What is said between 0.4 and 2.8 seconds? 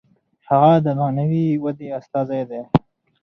هغه د معنوي ودې استازی دی.